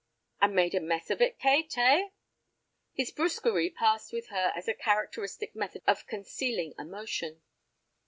[0.41, 2.09] "And made a mess of it, Kate, eh?"
[2.91, 7.43] His brusquerie passed with her as a characteristic method of concealing emotion.